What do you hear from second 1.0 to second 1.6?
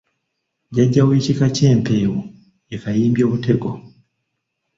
w’ekika